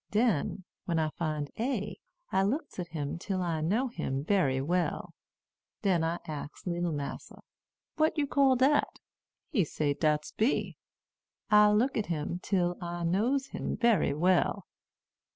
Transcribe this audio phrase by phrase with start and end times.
[0.09, 1.99] Den, when I find A,
[2.31, 5.13] I looks at him till I knows him bery well.
[5.83, 7.41] Den I ax leetle massa,
[7.97, 8.97] 'What you call dat?'
[9.51, 10.75] He say dat's B.
[11.51, 14.65] I looks at him till I knows him bery well.